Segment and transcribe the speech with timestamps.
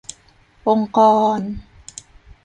[0.67, 0.99] องค์ก
[1.37, 1.39] ร